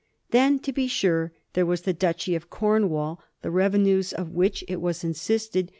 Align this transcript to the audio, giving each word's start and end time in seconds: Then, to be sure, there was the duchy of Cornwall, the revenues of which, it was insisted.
Then, 0.31 0.57
to 0.61 0.73
be 0.73 0.87
sure, 0.87 1.31
there 1.53 1.63
was 1.63 1.81
the 1.83 1.93
duchy 1.93 2.33
of 2.33 2.49
Cornwall, 2.49 3.21
the 3.43 3.51
revenues 3.51 4.13
of 4.13 4.31
which, 4.31 4.63
it 4.67 4.81
was 4.81 5.03
insisted. 5.03 5.69